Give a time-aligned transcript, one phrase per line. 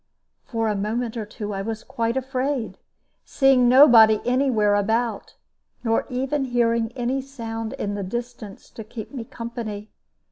[0.45, 2.79] For a minute or two I was quite afraid,
[3.23, 5.35] seeing nobody any where about,
[5.83, 9.91] nor even hearing any sound in the distance to keep me company.